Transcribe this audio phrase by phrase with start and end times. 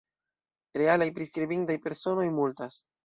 [0.81, 2.81] Realaj priskribindaj personoj multas.